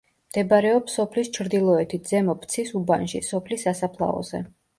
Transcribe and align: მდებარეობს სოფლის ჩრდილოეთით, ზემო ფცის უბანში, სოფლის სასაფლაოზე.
მდებარეობს 0.29 0.95
სოფლის 0.99 1.29
ჩრდილოეთით, 1.35 2.09
ზემო 2.13 2.37
ფცის 2.41 2.73
უბანში, 2.81 3.23
სოფლის 3.29 3.69
სასაფლაოზე. 3.71 4.43